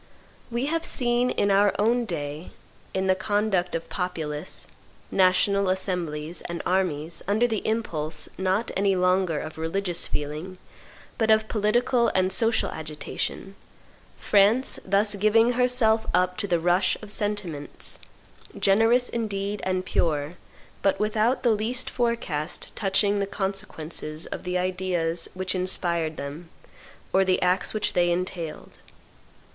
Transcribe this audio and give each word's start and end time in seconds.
We 0.49 0.65
have 0.65 0.83
seen 0.83 1.29
in 1.29 1.51
our 1.51 1.75
own 1.77 2.05
day, 2.05 2.49
in 2.91 3.05
the 3.05 3.13
conduct 3.13 3.75
of 3.75 3.87
populace, 3.87 4.65
national 5.11 5.69
assemblies, 5.69 6.41
and 6.49 6.59
armies, 6.65 7.21
under 7.27 7.45
the 7.45 7.61
impulse 7.67 8.27
not 8.35 8.71
any 8.75 8.95
longer 8.95 9.37
of 9.39 9.59
religious 9.59 10.07
feeling, 10.07 10.57
but 11.19 11.29
of 11.29 11.47
political 11.47 12.07
and 12.15 12.33
social 12.33 12.71
agitation, 12.71 13.53
France 14.17 14.79
thus 14.83 15.13
giving 15.13 15.51
herself 15.51 16.07
up 16.15 16.35
to 16.37 16.47
the 16.47 16.59
rush 16.59 16.97
of 17.03 17.11
sentiments, 17.11 17.99
generous 18.57 19.07
indeed 19.07 19.61
and 19.63 19.85
pure, 19.85 20.35
but 20.81 20.99
without 20.99 21.43
the 21.43 21.51
least 21.51 21.91
forecast 21.91 22.75
touching 22.75 23.19
the 23.19 23.27
consequences 23.27 24.25
of 24.25 24.45
the 24.45 24.57
ideas 24.57 25.29
which 25.35 25.53
inspired 25.53 26.17
them 26.17 26.49
or 27.13 27.23
the 27.23 27.39
acts 27.43 27.71
which 27.71 27.93
they 27.93 28.09
entailed. 28.09 28.79